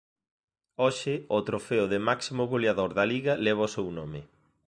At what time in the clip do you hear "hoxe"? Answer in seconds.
0.83-1.13